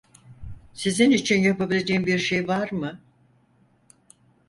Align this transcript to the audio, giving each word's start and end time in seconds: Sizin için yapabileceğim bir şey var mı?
Sizin 0.73 1.11
için 1.11 1.41
yapabileceğim 1.41 2.05
bir 2.05 2.19
şey 2.19 2.47
var 2.47 2.71
mı? 2.71 2.99